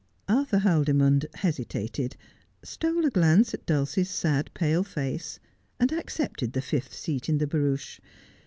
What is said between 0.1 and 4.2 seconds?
Arthur Haldimond hesitated, stole a glance at Dulcie's